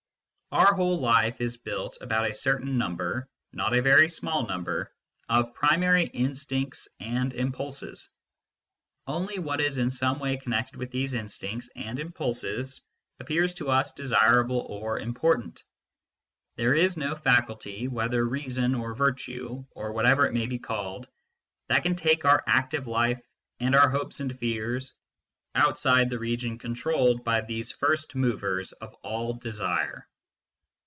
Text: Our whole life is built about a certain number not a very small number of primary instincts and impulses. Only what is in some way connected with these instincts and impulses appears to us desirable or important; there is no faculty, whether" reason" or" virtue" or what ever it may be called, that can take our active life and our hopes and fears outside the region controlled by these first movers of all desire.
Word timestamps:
Our 0.53 0.73
whole 0.75 0.99
life 0.99 1.39
is 1.39 1.55
built 1.55 1.97
about 2.01 2.29
a 2.29 2.33
certain 2.33 2.77
number 2.77 3.29
not 3.53 3.73
a 3.73 3.81
very 3.81 4.09
small 4.09 4.45
number 4.45 4.93
of 5.29 5.53
primary 5.53 6.05
instincts 6.07 6.89
and 6.99 7.33
impulses. 7.33 8.09
Only 9.07 9.39
what 9.39 9.61
is 9.61 9.77
in 9.77 9.89
some 9.91 10.19
way 10.19 10.35
connected 10.35 10.75
with 10.75 10.91
these 10.91 11.13
instincts 11.13 11.69
and 11.73 11.97
impulses 12.01 12.81
appears 13.21 13.53
to 13.55 13.69
us 13.71 13.93
desirable 13.93 14.59
or 14.67 14.99
important; 14.99 15.63
there 16.57 16.75
is 16.75 16.97
no 16.97 17.15
faculty, 17.15 17.87
whether" 17.87 18.25
reason" 18.27 18.75
or" 18.75 18.93
virtue" 18.93 19.63
or 19.71 19.93
what 19.93 20.05
ever 20.05 20.25
it 20.25 20.33
may 20.33 20.47
be 20.47 20.59
called, 20.59 21.07
that 21.69 21.83
can 21.83 21.95
take 21.95 22.25
our 22.25 22.43
active 22.45 22.87
life 22.87 23.21
and 23.61 23.73
our 23.73 23.87
hopes 23.89 24.19
and 24.19 24.37
fears 24.37 24.91
outside 25.55 26.09
the 26.09 26.19
region 26.19 26.57
controlled 26.59 27.23
by 27.23 27.39
these 27.39 27.71
first 27.71 28.15
movers 28.15 28.73
of 28.73 28.93
all 28.95 29.33
desire. 29.33 30.05